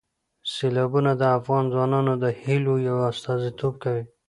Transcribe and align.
سیلابونه 0.53 1.11
د 1.21 1.23
افغان 1.37 1.63
ځوانانو 1.73 2.13
د 2.23 2.25
هیلو 2.41 2.73
یو 2.87 2.97
استازیتوب 3.11 3.73
کوي. 3.83 4.03